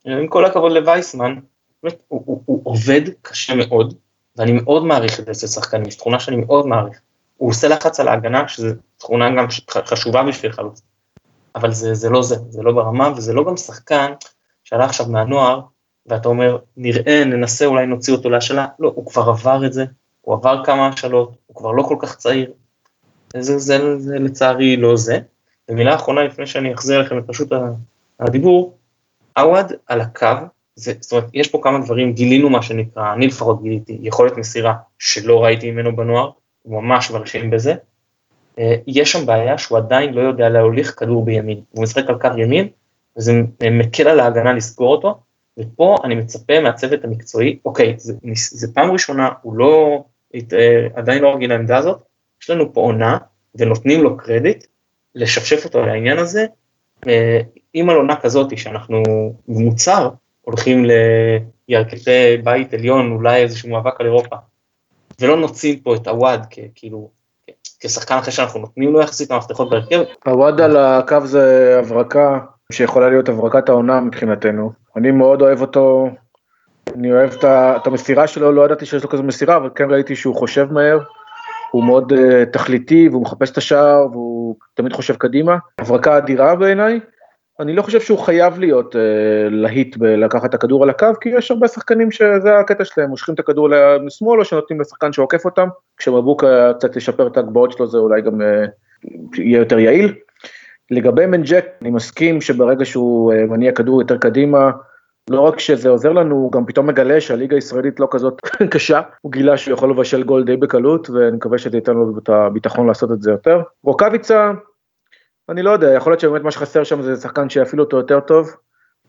[0.05, 1.35] עם כל הכבוד לווייסמן,
[1.83, 3.95] באמת, הוא, הוא, הוא עובד קשה מאוד,
[4.37, 7.01] ואני מאוד מעריך את זה אצל שחקנים, זו תכונה שאני מאוד מעריך.
[7.37, 10.83] הוא עושה לחץ על ההגנה, שזו תכונה גם חשובה בשביל חלוץ.
[11.55, 14.13] אבל זה, זה לא זה, זה לא ברמה, וזה לא גם שחקן
[14.65, 15.61] שעלה עכשיו מהנוער,
[16.07, 19.85] ואתה אומר, נראה, ננסה, אולי נוציא אותו להשאלה, לא, הוא כבר עבר את זה,
[20.21, 22.53] הוא עבר כמה השאלות, הוא כבר לא כל כך צעיר,
[23.33, 25.19] זה, זה, זה, זה לצערי לא זה.
[25.69, 27.53] ומילה אחרונה לפני שאני אחזיר לכם את פשוט
[28.21, 28.79] הדיבור,
[29.37, 30.27] עווד על הקו,
[30.75, 34.75] זה, זאת אומרת, יש פה כמה דברים, גילינו מה שנקרא, אני לפחות גיליתי, יכולת מסירה
[34.99, 36.31] שלא ראיתי ממנו בנוער,
[36.63, 37.75] הוא ממש מרשים בזה.
[38.61, 42.29] אה, יש שם בעיה שהוא עדיין לא יודע להוליך כדור בימין, הוא משחק על קו
[42.38, 42.68] ימין,
[43.16, 43.33] וזה
[43.70, 45.20] מקל על ההגנה לסגור אותו,
[45.59, 51.35] ופה אני מצפה מהצוות המקצועי, אוקיי, זה, זה פעם ראשונה, הוא לא, אה, עדיין לא
[51.35, 52.03] רגיל לעמדה הזאת,
[52.42, 53.18] יש לנו פה עונה,
[53.55, 54.66] ונותנים לו קרדיט,
[55.14, 56.46] לשפשף אותו על העניין הזה,
[57.09, 57.40] אה,
[57.75, 59.03] אם על עונה כזאת שאנחנו
[59.49, 60.11] מוצר,
[60.42, 60.85] הולכים
[61.68, 64.37] לירכתי בית עליון, אולי איזשהו מאבק על אירופה,
[65.20, 67.11] ולא נוציא פה את הוואד כאילו
[67.81, 70.03] כשחקן אחרי שאנחנו נותנים לו יחסית המפתחות בהרכב.
[70.27, 72.38] הוואד על הקו זה הברקה
[72.73, 74.73] שיכולה להיות הברקת העונה מבחינתנו.
[74.97, 76.09] אני מאוד אוהב אותו,
[76.95, 80.37] אני אוהב את המסירה שלו, לא ידעתי שיש לו כזה מסירה, אבל כן ראיתי שהוא
[80.37, 80.99] חושב מהר,
[81.71, 82.16] הוא מאוד uh,
[82.53, 85.57] תכליתי והוא מחפש את השער והוא תמיד חושב קדימה.
[85.79, 87.01] הברקה אדירה בעיניי.
[87.61, 89.01] אני לא חושב שהוא חייב להיות אה,
[89.51, 93.40] להיט בלקחת את הכדור על הקו, כי יש הרבה שחקנים שזה הקטע שלהם, מושכים את
[93.40, 93.68] הכדור
[94.07, 98.42] לשמאל או שנותנים לשחקן שעוקף אותם, כשמבוקה קצת ישפר את ההגבהות שלו זה אולי גם
[98.42, 98.64] אה,
[99.35, 100.14] יהיה יותר יעיל.
[100.90, 104.70] לגבי מנג'ק, אני מסכים שברגע שהוא אה, מניע כדור יותר קדימה,
[105.31, 108.40] לא רק שזה עוזר לנו, הוא גם פתאום מגלה שהליגה הישראלית לא כזאת
[108.73, 112.29] קשה, הוא גילה שהוא יכול לבשל גול די בקלות, ואני מקווה שזה ייתן לו את
[112.29, 113.61] הביטחון לעשות את זה יותר.
[113.85, 114.53] רוקאביצה,
[115.51, 118.51] אני לא יודע, יכול להיות שבאמת מה שחסר שם זה שחקן שיפעיל אותו יותר טוב.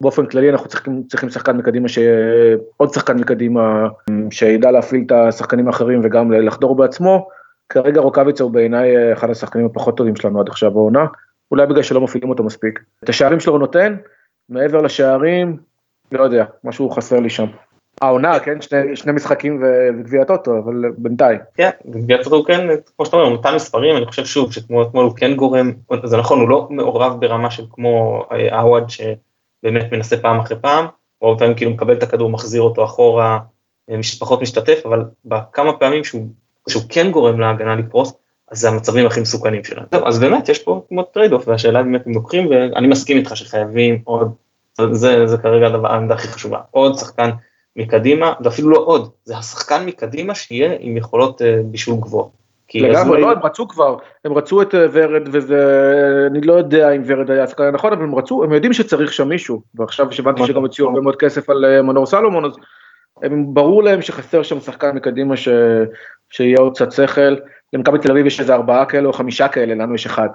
[0.02, 2.00] באופן כללי אנחנו צריכים, צריכים שחקן מקדימה, ש...
[2.78, 3.88] עוד שחקן מקדימה
[4.32, 7.28] שידע להפעיל את השחקנים האחרים וגם לחדור בעצמו.
[7.70, 11.06] כרגע רוקאביצה הוא בעיניי אחד השחקנים הפחות טובים שלנו עד עכשיו בעונה,
[11.52, 12.80] אולי בגלל שלא מפעילים אותו מספיק.
[13.04, 13.96] את השערים שלו הוא נותן,
[14.50, 15.58] מעבר לשערים,
[16.12, 17.48] לא יודע, משהו חסר לי שם.
[18.02, 21.40] העונה, כן, שני, שני משחקים וגביע טוטו, אבל בינתיים.
[21.54, 25.06] כן, גביע טוטו כן, כמו שאתה אומר, הוא נתן מספרים, אני חושב שוב, שכמו אתמול
[25.06, 25.72] הוא כן גורם,
[26.04, 30.86] זה נכון, הוא לא מעורב ברמה של כמו עווד, שבאמת מנסה פעם אחרי פעם,
[31.18, 33.40] הוא הרבה פעמים כאילו מקבל את הכדור, מחזיר אותו אחורה,
[33.90, 36.28] אה, פחות משתתף, אבל בכמה פעמים שהוא,
[36.70, 38.14] שהוא כן גורם להגנה לפרוס,
[38.52, 39.86] אז זה המצבים הכי מסוכנים שלנו.
[39.90, 44.02] טוב, אז באמת יש פה כמו trade-off, והשאלה באמת אם לוקחים, ואני מסכים איתך שחייבים
[44.04, 44.34] עוד,
[44.92, 47.30] זה, זה כרגע הדבר, העמדה הכי חשובה, עוד שחקן
[47.76, 52.42] מקדימה, ואפילו לא עוד, זה השחקן מקדימה שיהיה עם יכולות אה, בישול גבוהות.
[52.76, 55.92] לגמרי, לא, הם רצו כבר, הם רצו את אה, ורד וזה,
[56.32, 59.30] אני לא יודע אם ורד היה השחקן הנכון, אבל הם רצו, הם יודעים שצריך שם
[59.30, 62.52] מישהו, ועכשיו שהבנתי שגם הציעו הרבה מאוד כסף על אה, מנור סלומון, אז
[63.22, 65.48] הם, ברור להם שחסר שם שחקן מקדימה ש,
[66.30, 67.36] שיהיה עוד קצת שכל,
[67.74, 70.28] למכבי תל אביב יש איזה ארבעה כאלה או חמישה כאלה, לנו יש אחד.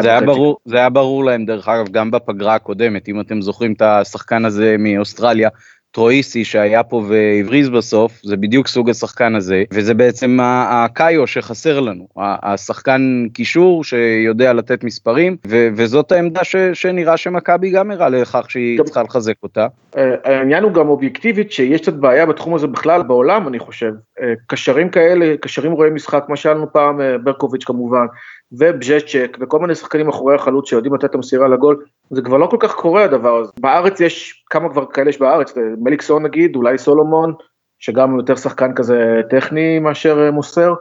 [0.00, 3.08] זה היה, ברור, זה היה ברור להם דרך אגב גם בפגרה הקודמת.
[3.08, 5.48] אם אתם זוכרים את השחקן הזה מאוסטרליה
[5.92, 12.06] טרואיסי שהיה פה והבריז בסוף, זה בדיוק סוג השחקן הזה, וזה בעצם הקאיו שחסר לנו,
[12.16, 18.80] השחקן קישור שיודע לתת מספרים, ו- וזאת העמדה ש- שנראה שמכבי גם הראה לכך שהיא
[18.84, 19.66] צריכה לחזק אותה.
[19.96, 24.32] אה, העניין הוא גם אובייקטיבית שיש קצת בעיה בתחום הזה בכלל בעולם אני חושב, אה,
[24.46, 28.06] קשרים כאלה, קשרים רואים משחק, מה שהיה לנו פעם, אה, ברקוביץ' כמובן,
[28.52, 32.56] ובז'צ'ק וכל מיני שחקנים אחורי החלוץ שיודעים לתת את המסירה לגול, זה כבר לא כל
[32.60, 33.52] כך קורה הדבר הזה.
[33.60, 37.34] בארץ יש, כמה כבר כאלה יש בארץ, מליקסון נגיד, אולי סולומון,
[37.78, 40.74] שגם יותר שחקן כזה טכני מאשר אה, מוסר.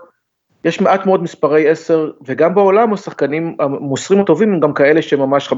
[0.65, 5.53] יש מעט מאוד מספרי 10, וגם בעולם השחקנים המוסרים הטובים הם גם כאלה שממש 50-50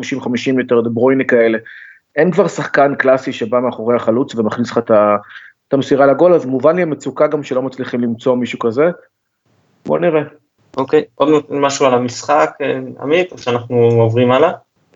[0.60, 1.58] יותר, דה ברויני כאלה.
[2.16, 6.82] אין כבר שחקן קלאסי שבא מאחורי החלוץ ומכניס לך את המסירה לגול, אז מובן לי
[6.82, 8.90] המצוקה גם שלא מצליחים למצוא מישהו כזה.
[9.86, 10.22] בוא נראה.
[10.78, 14.52] אוקיי, עוד משהו על המשחק, אה, עמית, או שאנחנו עוברים הלאה?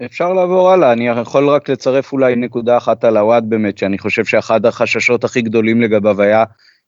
[0.06, 4.26] אפשר לעבור הלאה, אני יכול רק לצרף אולי נקודה אחת על הוואד באמת, שאני חושב
[4.26, 6.44] שאחד החששות הכי גדולים לגביו היה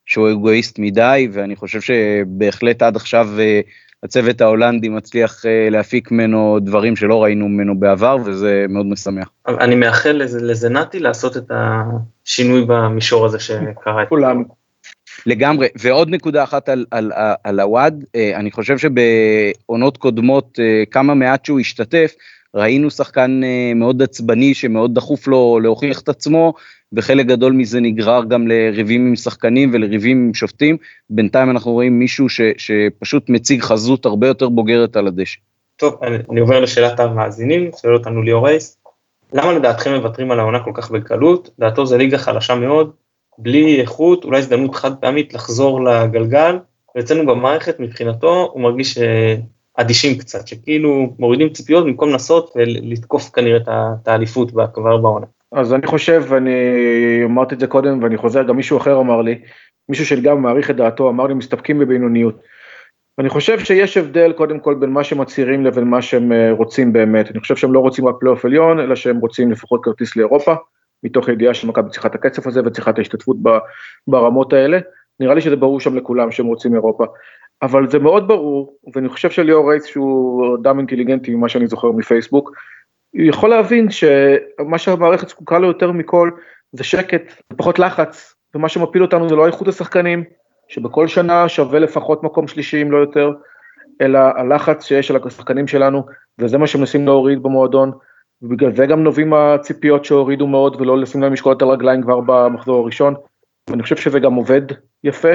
[0.06, 3.60] שהוא אגואיסט מדי, ואני חושב שבהחלט עד עכשיו אה,
[4.02, 9.28] הצוות ההולנדי מצליח אה, להפיק ממנו דברים שלא ראינו ממנו בעבר, וזה מאוד משמח.
[9.48, 14.06] אני מאחל לזנתי לעשות את השינוי במישור הזה שקרה.
[14.06, 14.42] כולם.
[15.26, 20.58] לגמרי, ועוד נקודה אחת על, על, על, על הוואד, אה, אני חושב שבעונות קודמות,
[20.90, 22.14] כמה מעט שהוא השתתף,
[22.54, 26.54] ראינו שחקן אה, מאוד עצבני שמאוד דחוף לו להוכיח את עצמו,
[26.92, 30.76] וחלק גדול מזה נגרר גם לריבים עם שחקנים ולריבים עם שופטים.
[31.10, 35.40] בינתיים אנחנו רואים מישהו ש, שפשוט מציג חזות הרבה יותר בוגרת על הדשא.
[35.76, 38.78] טוב, אני, אני עובר לשאלת המאזינים, שואל אותנו ליאור רייס.
[39.32, 41.50] למה לדעתכם מוותרים על העונה כל כך בקלות?
[41.58, 42.90] דעתו זה ליגה חלשה מאוד,
[43.38, 46.58] בלי איכות, אולי הזדמנות חד פעמית לחזור לגלגל,
[46.96, 48.98] ואצלנו במערכת מבחינתו הוא מרגיש
[49.76, 53.58] אדישים קצת, שכאילו מורידים ציפיות במקום לנסות ולתקוף כנראה
[54.02, 55.26] את האליפות כבר בעונה.
[55.52, 56.50] אז אני חושב, ואני
[57.24, 59.40] אמרתי את זה קודם ואני חוזר, גם מישהו אחר אמר לי,
[59.88, 62.34] מישהו שגם מעריך את דעתו, אמר לי מסתפקים בבינוניות.
[63.18, 66.92] אני חושב שיש הבדל קודם כל בין מה שהם מצהירים לבין מה שהם אה, רוצים
[66.92, 67.30] באמת.
[67.30, 70.54] אני חושב שהם לא רוצים רק פלייאוף עליון, אלא שהם רוצים לפחות כרטיס לאירופה,
[71.02, 73.36] מתוך ידיעה שמכבי צריכה את הכסף הזה וצריכה את ההשתתפות
[74.06, 74.78] ברמות האלה.
[75.20, 77.04] נראה לי שזה ברור שם לכולם שהם רוצים אירופה.
[77.62, 82.52] אבל זה מאוד ברור, ואני חושב שליאור רייס שהוא אדם אינטליגנטי ממה שאני זוכר מפייסבוק,
[83.14, 86.30] יכול להבין שמה שהמערכת זקוקה לו יותר מכל
[86.72, 87.22] זה שקט,
[87.56, 90.24] פחות לחץ, ומה שמפיל אותנו זה לא איכות השחקנים,
[90.68, 93.30] שבכל שנה שווה לפחות מקום שלישי אם לא יותר,
[94.00, 96.06] אלא הלחץ שיש על השחקנים שלנו,
[96.38, 97.92] וזה מה שמנסים להוריד במועדון,
[98.42, 102.82] ובגלל זה גם נובעים הציפיות שהורידו מאוד ולא לשים להם משקולות על רגליים כבר במחזור
[102.82, 103.14] הראשון,
[103.70, 104.62] ואני חושב שזה גם עובד
[105.04, 105.32] יפה,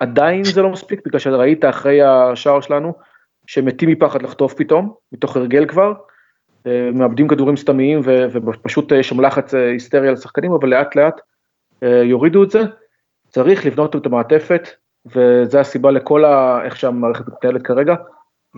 [0.00, 2.92] עדיין זה לא מספיק, בגלל שראית אחרי השער שלנו,
[3.46, 5.92] שמתים מפחד לחטוף פתאום, מתוך הרגל כבר,
[6.66, 11.20] אה, מאבדים כדורים סתמיים ופשוט יש שם לחץ אה, היסטרי על השחקנים, אבל לאט לאט
[11.82, 12.60] אה, יורידו את זה.
[13.28, 14.68] צריך לבנות את המעטפת,
[15.06, 16.60] וזה הסיבה לכל ה...
[16.64, 17.94] איך שהמערכת מתנהלת כרגע,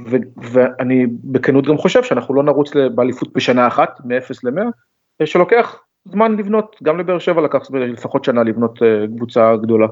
[0.07, 6.37] ו, ואני בכנות גם חושב שאנחנו לא נרוץ באליפות בשנה אחת, מ-0 ל-100, שלוקח זמן
[6.37, 8.79] לבנות, גם לבאר שבע לקח לפחות שנה לבנות
[9.17, 9.87] קבוצה גדולה.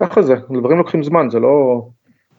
[0.00, 1.82] ככה זה, דברים לוקחים זמן, זה לא...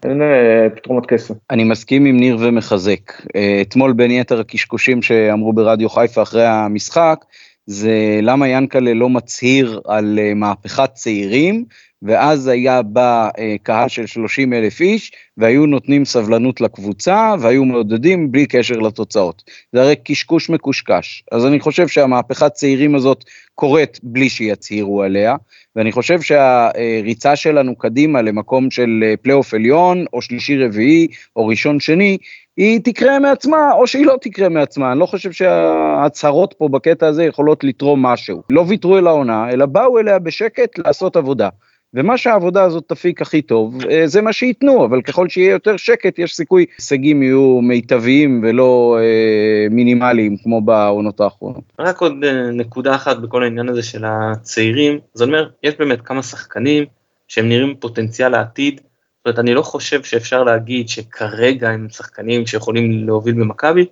[0.05, 1.33] אין אה, פתרונות קסם.
[1.49, 3.11] אני מסכים עם ניר ומחזק.
[3.35, 7.25] אה, אתמול בין יתר הקשקושים שאמרו ברדיו חיפה אחרי המשחק,
[7.65, 11.65] זה למה ינקלה לא מצהיר על אה, מהפכת צעירים,
[12.01, 13.29] ואז היה בא
[13.63, 19.43] קהל של 30 אלף איש, והיו נותנים סבלנות לקבוצה, והיו מעודדים בלי קשר לתוצאות.
[19.73, 21.23] זה הרי קשקוש מקושקש.
[21.31, 23.23] אז אני חושב שהמהפכת צעירים הזאת
[23.55, 25.35] קורית בלי שיצהירו עליה,
[25.75, 31.79] ואני חושב שהריצה שלנו קדימה למקום של אה, פלייאוף עליון, או שלישי רביעי, או ראשון
[31.79, 32.17] שני,
[32.57, 34.91] היא תקרה מעצמה, או שהיא לא תקרה מעצמה.
[34.91, 38.41] אני לא חושב שההצהרות פה בקטע הזה יכולות לתרום משהו.
[38.49, 41.49] לא ויתרו אל העונה, אלא באו אליה בשקט לעשות עבודה.
[41.93, 46.19] ומה שהעבודה הזאת תפיק הכי טוב, אה, זה מה שייתנו, אבל ככל שיהיה יותר שקט,
[46.19, 51.63] יש סיכוי הישגים יהיו מיטביים ולא אה, מינימליים כמו בעונות האחרונות.
[51.79, 56.23] רק עוד אה, נקודה אחת בכל העניין הזה של הצעירים, זאת אומרת, יש באמת כמה
[56.23, 56.85] שחקנים
[57.27, 63.07] שהם נראים פוטנציאל העתיד, זאת אומרת, אני לא חושב שאפשר להגיד שכרגע הם שחקנים שיכולים
[63.07, 63.85] להוביל במכבי,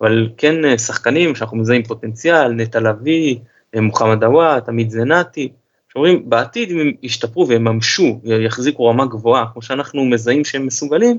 [0.00, 3.36] אבל כן שחקנים שאנחנו מזהים פוטנציאל, נטע לביא,
[3.76, 5.48] מוחמד עוואט, עמית זנתי,
[5.96, 11.18] שאומרים בעתיד אם הם ישתפרו ויממשו, יחזיקו רמה גבוהה, כמו שאנחנו מזהים שהם מסוגלים,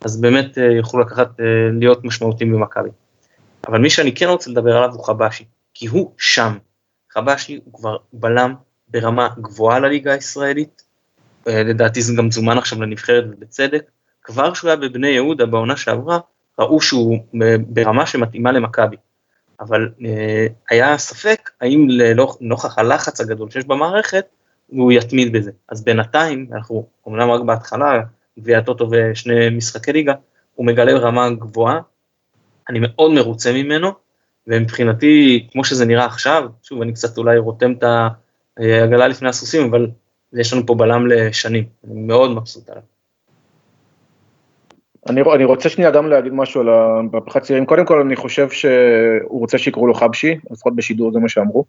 [0.00, 1.44] אז באמת אה, יוכלו לקחת, אה,
[1.78, 2.88] להיות משמעותיים במכבי.
[3.68, 6.58] אבל מי שאני כן רוצה לדבר עליו הוא חבשי, כי הוא שם.
[7.12, 8.54] חבשי הוא כבר בלם
[8.88, 10.82] ברמה גבוהה לליגה הישראלית,
[11.48, 13.82] אה, לדעתי זה גם זומן עכשיו לנבחרת ובצדק.
[14.22, 16.18] כבר כשהוא היה בבני יהודה בעונה שעברה,
[16.58, 17.18] ראו שהוא
[17.66, 18.96] ברמה שמתאימה למכבי.
[19.60, 24.24] אבל אה, היה ספק האם לנוכח הלחץ הגדול שיש במערכת,
[24.66, 25.50] הוא יתמיד בזה.
[25.68, 28.00] אז בינתיים, אנחנו אומנם רק בהתחלה,
[28.38, 30.14] גביע הטוטו ושני משחקי ליגה,
[30.54, 31.80] הוא מגלה רמה גבוהה,
[32.68, 33.90] אני מאוד מרוצה ממנו,
[34.46, 37.84] ומבחינתי, כמו שזה נראה עכשיו, שוב, אני קצת אולי רותם את
[38.56, 39.90] העגלה לפני הסוסים, אבל
[40.32, 42.82] יש לנו פה בלם לשנים, אני מאוד מבסוט עליו.
[45.08, 47.66] אני, אני רוצה שנייה גם להגיד משהו על המהפכת צעירים.
[47.66, 51.64] קודם כל, אני חושב שהוא רוצה שיקראו לו חבשי, לפחות בשידור זה מה שאמרו.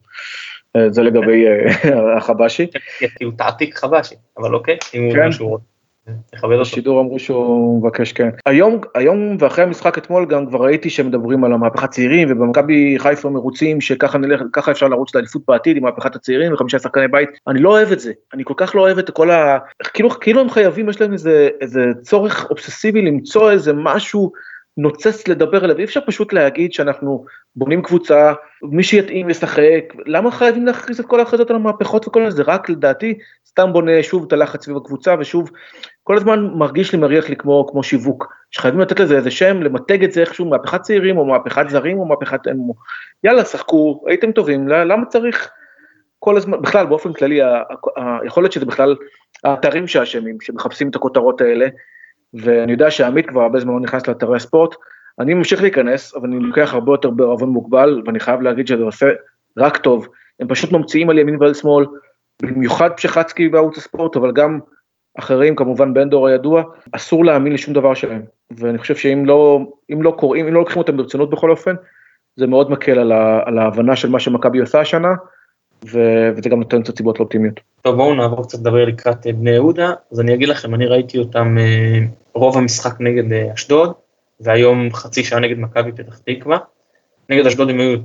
[0.75, 2.67] אה, זה לגבי אה, החבשי.
[3.15, 5.27] כאילו תעתיק חבשי, אבל אוקיי, אם הוא כן.
[5.27, 5.70] משהו רוצה.
[6.31, 6.59] תכבד.
[6.59, 8.29] בשידור אמרו שהוא מבקש, כן.
[8.45, 13.81] היום, היום ואחרי המשחק אתמול גם כבר ראיתי שמדברים על המהפכת צעירים, ובמכבי חיפה מרוצים
[13.81, 17.29] שככה נלך, ככה אפשר לרוץ לאליפות בעתיד עם מהפכת הצעירים וחמישה שחקני בית.
[17.47, 19.57] אני לא אוהב את זה, אני כל כך לא אוהב את כל ה...
[19.93, 24.31] כאילו, כאילו הם חייבים, יש להם איזה, איזה צורך אובססיבי למצוא איזה משהו.
[24.77, 28.33] נוצץ לדבר עליו, אי אפשר פשוט להגיד שאנחנו בונים קבוצה,
[28.63, 33.17] מי שיתאים ישחק, למה חייבים להכריז את כל ההכרזות על המהפכות וכל זה, רק לדעתי
[33.47, 35.51] סתם בונה שוב את הלחץ סביב הקבוצה ושוב,
[36.03, 40.03] כל הזמן מרגיש לי מריח לי כמו, כמו שיווק, שחייבים לתת לזה איזה שם, למתג
[40.03, 42.39] את זה איכשהו, מהפכת צעירים או מהפכת זרים או מהפכת,
[43.23, 45.51] יאללה שחקו, הייתם טובים, למה צריך
[46.19, 47.39] כל הזמן, בכלל באופן כללי,
[48.25, 48.95] יכול להיות שזה בכלל
[49.43, 51.67] האתרים שאשמים, שמחפשים את הכותרות האלה,
[52.33, 54.75] ואני יודע שעמית כבר הרבה זמן לא נכנס לאתרי הספורט,
[55.19, 59.09] אני ממשיך להיכנס, אבל אני לוקח הרבה יותר בערבון מוגבל, ואני חייב להגיד שזה עושה
[59.57, 60.07] רק טוב.
[60.39, 61.85] הם פשוט ממציאים על ימין ועל שמאל,
[62.41, 64.59] במיוחד פשחצקי בערוץ הספורט, אבל גם
[65.19, 68.21] אחרים, כמובן בן דור הידוע, אסור להאמין לשום דבר שלהם.
[68.51, 71.75] ואני חושב שאם לא, לא קוראים, אם לא לוקחים אותם ברצינות בכל אופן,
[72.35, 75.13] זה מאוד מקל על, ה, על ההבנה של מה שמכבי עושה השנה,
[75.85, 77.59] ו- וזה גם נותן קצת סיבות לאופטימיות.
[77.81, 81.57] טוב בואו נעבור קצת לדבר לקראת בני יהודה, אז אני אגיד לכם, אני ראיתי אותם
[82.33, 83.93] רוב המשחק נגד אשדוד,
[84.39, 86.57] והיום חצי שעה נגד מכבי פתח תקווה.
[87.29, 87.97] נגד אשדוד הם היו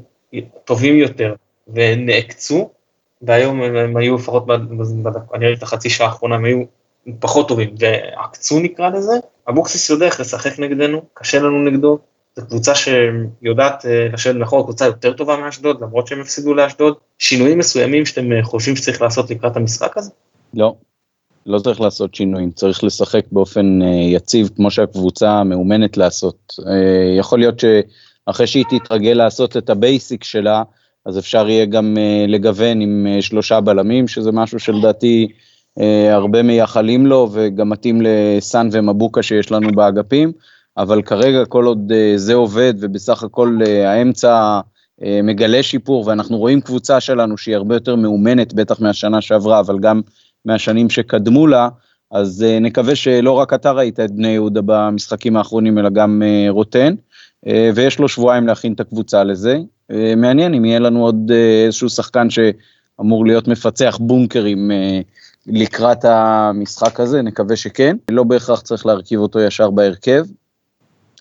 [0.65, 1.35] טובים יותר
[1.75, 2.71] ונעקצו,
[3.23, 4.47] והיום הם היו לפחות,
[5.35, 6.63] אני ראיתי את החצי שעה האחרונה, הם היו
[7.21, 9.13] פחות טובים ועקצו נקרא לזה.
[9.49, 11.99] אבוקסיס יודע איך לשחק נגדנו, קשה לנו נגדו,
[12.37, 16.95] זו קבוצה שיודעת אה, לשבת מאחור, קבוצה יותר טובה מאשדוד, למרות שהם הפסידו לאשדוד.
[17.19, 20.11] שינויים מסוימים שאתם אה, חושבים שצריך לעשות לקראת המשחק הזה?
[20.55, 20.75] לא,
[21.47, 26.55] לא צריך לעשות שינויים, צריך לשחק באופן אה, יציב כמו שהקבוצה מאומנת לעשות.
[27.19, 30.63] יכול להיות שאחרי שהיא תתרגל לעשות את ה basic שלה,
[31.07, 31.97] אז אפשר יהיה גם
[32.29, 35.29] לגוון עם שלושה בלמים, שזה משהו שלדעתי
[36.11, 40.33] הרבה מייחלים לו וגם מתאים לסאן ומבוקה שיש לנו באגפים.
[40.77, 44.61] אבל כרגע כל עוד אה, זה עובד ובסך הכל אה, האמצע
[45.03, 49.79] אה, מגלה שיפור ואנחנו רואים קבוצה שלנו שהיא הרבה יותר מאומנת בטח מהשנה שעברה אבל
[49.79, 50.01] גם
[50.45, 51.69] מהשנים שקדמו לה
[52.11, 56.95] אז נקווה שלא רק אתה ראית את בני יהודה במשחקים האחרונים אלא גם רוטן
[57.75, 59.59] ויש לו שבועיים להכין את הקבוצה לזה
[60.17, 61.33] מעניין אם יהיה לנו עוד
[61.65, 64.71] איזשהו שחקן שאמור להיות מפצח בונקרים
[65.47, 67.97] לקראת המשחק הזה נקווה שכן.
[68.11, 70.25] לא בהכרח צריך להרכיב אותו ישר בהרכב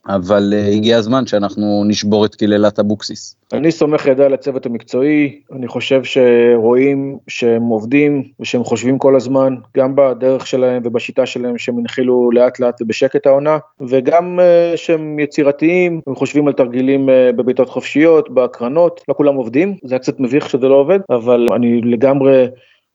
[0.08, 3.36] אבל uh, הגיע הזמן שאנחנו נשבור את קללת אבוקסיס.
[3.54, 9.56] אני סומך ידי על הצוות המקצועי, אני חושב שרואים שהם עובדים ושהם חושבים כל הזמן,
[9.78, 13.58] גם בדרך שלהם ובשיטה שלהם שהם הנחילו לאט לאט ובשקט העונה,
[13.90, 19.76] וגם uh, שהם יצירתיים, הם חושבים על תרגילים uh, בבעיטות חופשיות, בהקרנות, לא כולם עובדים,
[19.84, 22.46] זה היה קצת מביך שזה לא עובד, אבל אני לגמרי...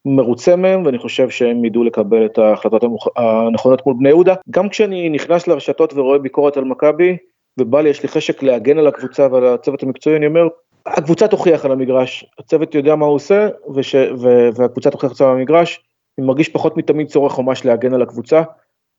[0.05, 2.83] מרוצה מהם ואני חושב שהם ידעו לקבל את ההחלטות
[3.17, 4.35] הנכונות מול בני יהודה.
[4.51, 7.17] גם כשאני נכנס לרשתות ורואה ביקורת על מכבי
[7.61, 10.49] ובא לי יש לי חשק להגן על הקבוצה ועל הצוות המקצועי אני אומר
[10.87, 15.81] הקבוצה תוכיח על המגרש הצוות יודע מה הוא עושה וש, ו, והקבוצה תוכיח על המגרש.
[16.19, 18.43] אני מרגיש פחות מתמיד צורך ממש להגן על הקבוצה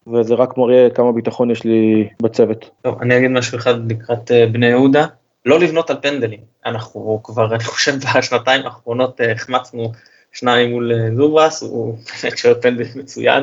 [0.07, 2.69] וזה רק מראה כמה ביטחון יש לי בצוות.
[2.81, 5.05] טוב, אני אגיד משהו אחד לקראת אה, בני יהודה,
[5.45, 6.39] לא לבנות על פנדלים.
[6.65, 9.91] אנחנו כבר, אני חושב, בשנתיים האחרונות אה, החמצנו
[10.31, 13.41] שניים מול אה, זוברס, הוא באמת שואל פנדל מצוין,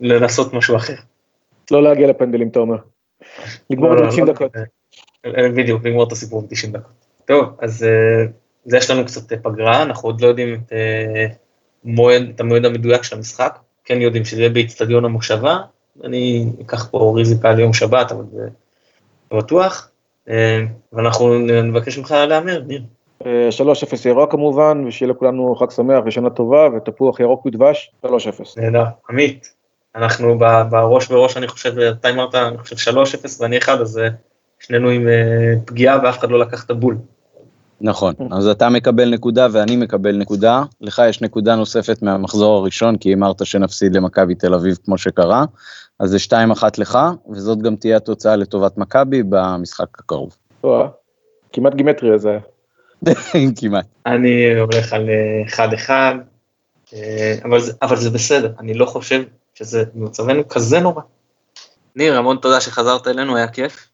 [0.00, 0.94] לנסות משהו אחר.
[1.70, 2.76] לא להגיע לפנדלים, אתה אומר.
[3.70, 4.56] לגמור את לא, 90 לא, לא, דקות.
[5.26, 6.92] אה, בדיוק, לגמור את הסיפור ב-90 דקות.
[7.24, 7.86] טוב, אז
[8.64, 10.72] זה יש לנו קצת פגרה, אנחנו עוד לא יודעים את,
[11.84, 15.58] מועד, את המועד המדויק של המשחק, כן יודעים שזה יהיה באיצטדיון המושבה,
[16.04, 18.48] אני אקח פה ריזיקה ליום שבת, אבל זה
[19.38, 19.90] בטוח,
[20.92, 22.82] ואנחנו נבקש ממך להמר, ניר.
[23.22, 23.24] 3-0
[24.08, 28.08] ירוק כמובן, ושיהיה לכולנו חג שמח ושנה טובה, ותפוח ירוק ודבש, 3-0.
[28.56, 29.54] נהדר, עמית,
[29.96, 30.38] אנחנו
[30.70, 32.96] בראש בראש, אני חושב, אתה אמרת, אני חושב 3-0
[33.40, 34.08] ואני 1, אז אה,
[34.60, 36.96] שנינו עם אה, פגיעה ואף אחד לא לקח את הבול.
[37.80, 43.14] נכון, אז אתה מקבל נקודה ואני מקבל נקודה, לך יש נקודה נוספת מהמחזור הראשון, כי
[43.14, 45.44] אמרת שנפסיד למכבי תל אביב כמו שקרה,
[46.00, 46.16] אז זה
[46.60, 46.98] 2-1 לך,
[47.30, 50.36] וזאת גם תהיה התוצאה לטובת מכבי במשחק הקרוב.
[51.52, 52.40] כמעט גימטרי זה היה.
[53.60, 53.86] כמעט.
[54.06, 56.14] אני הולך על אה, אחד אחד,
[56.94, 59.22] אה, אבל, אבל זה בסדר, אני לא חושב
[59.54, 61.02] שזה במצבנו כזה נורא.
[61.96, 63.88] ניר, המון תודה שחזרת אלינו, היה כיף.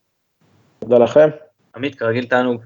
[0.78, 1.28] תודה לכם.
[1.76, 2.62] עמית, כרגיל תענוג.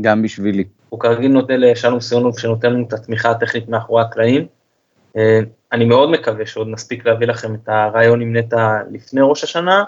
[0.00, 0.64] גם בשבילי.
[0.88, 4.46] הוא כרגיל נותן לשלום סיונוב שנותן לנו את התמיכה הטכנית מאחורי הקלעים.
[5.16, 5.40] אה,
[5.72, 9.84] אני מאוד מקווה שעוד נספיק להביא לכם את הרעיון עם נטע לפני ראש השנה,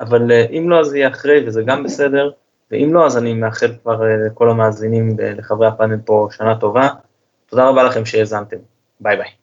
[0.00, 2.30] אבל אם לא אז זה יהיה אחרי וזה גם בסדר.
[2.70, 6.88] ואם לא, אז אני מאחל כבר אה, לכל המאזינים ולחברי הפאנל פה שנה טובה.
[7.46, 8.56] תודה רבה לכם שהאזנתם.
[9.00, 9.37] ביי ביי.